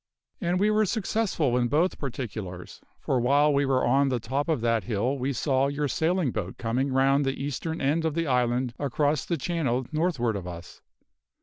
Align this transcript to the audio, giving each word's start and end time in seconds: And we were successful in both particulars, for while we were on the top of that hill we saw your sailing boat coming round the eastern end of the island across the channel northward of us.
And 0.39 0.59
we 0.59 0.71
were 0.71 0.87
successful 0.87 1.55
in 1.55 1.67
both 1.67 1.99
particulars, 1.99 2.81
for 2.99 3.19
while 3.19 3.53
we 3.53 3.67
were 3.67 3.85
on 3.85 4.09
the 4.09 4.19
top 4.19 4.49
of 4.49 4.61
that 4.61 4.85
hill 4.85 5.15
we 5.19 5.31
saw 5.31 5.67
your 5.67 5.87
sailing 5.87 6.31
boat 6.31 6.57
coming 6.57 6.91
round 6.91 7.23
the 7.23 7.39
eastern 7.39 7.79
end 7.79 8.03
of 8.03 8.15
the 8.15 8.25
island 8.25 8.73
across 8.79 9.25
the 9.25 9.37
channel 9.37 9.85
northward 9.91 10.35
of 10.35 10.47
us. 10.47 10.81